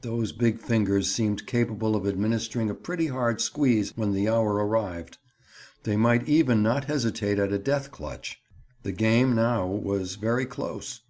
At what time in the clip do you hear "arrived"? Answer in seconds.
4.54-5.18